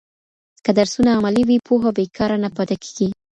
[0.65, 3.07] که درسونه عملي وي، پوهه بې کاره نه پاته کېږي.